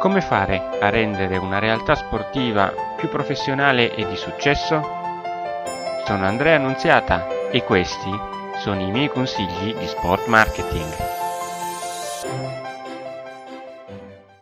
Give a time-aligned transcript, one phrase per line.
[0.00, 4.80] Come fare a rendere una realtà sportiva più professionale e di successo?
[6.06, 8.10] Sono Andrea Annunziata e questi
[8.56, 10.90] sono i miei consigli di sport marketing.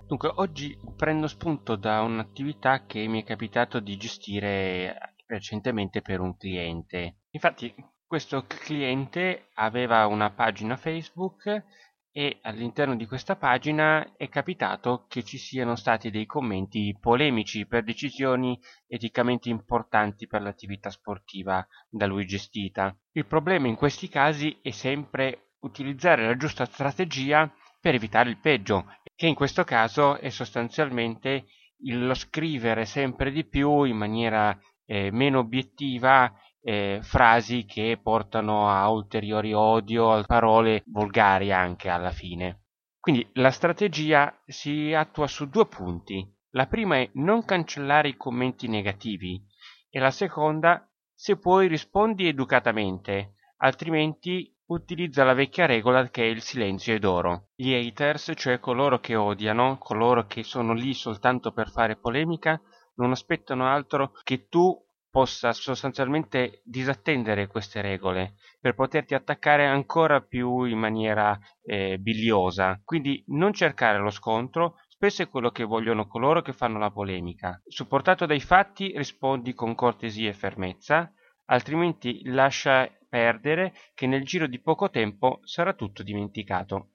[0.07, 6.37] Dunque, oggi prendo spunto da un'attività che mi è capitato di gestire recentemente per un
[6.37, 7.23] cliente.
[7.31, 7.75] Infatti,
[8.07, 11.65] questo cliente aveva una pagina Facebook
[12.11, 17.85] e all'interno di questa pagina è capitato che ci siano stati dei commenti polemici per
[17.85, 22.97] decisioni eticamente importanti per l'attività sportiva da lui gestita.
[23.13, 28.87] Il problema in questi casi è sempre utilizzare la giusta strategia per evitare il peggio,
[29.15, 31.47] che in questo caso è sostanzialmente
[31.85, 36.33] lo scrivere sempre di più in maniera eh, meno obiettiva
[36.69, 42.65] eh, frasi che portano a ulteriori odio, a parole volgari anche alla fine.
[43.01, 46.23] Quindi la strategia si attua su due punti.
[46.51, 49.43] La prima è non cancellare i commenti negativi
[49.89, 56.43] e la seconda, se puoi, rispondi educatamente, altrimenti utilizza la vecchia regola che è il
[56.43, 57.49] silenzio è d'oro.
[57.55, 62.61] Gli haters, cioè coloro che odiano, coloro che sono lì soltanto per fare polemica,
[62.97, 70.65] non aspettano altro che tu possa sostanzialmente disattendere queste regole per poterti attaccare ancora più
[70.65, 72.81] in maniera eh, biliosa.
[72.85, 77.61] Quindi non cercare lo scontro, spesso è quello che vogliono coloro che fanno la polemica.
[77.67, 81.13] Supportato dai fatti rispondi con cortesia e fermezza,
[81.47, 86.91] altrimenti lascia perdere che nel giro di poco tempo sarà tutto dimenticato.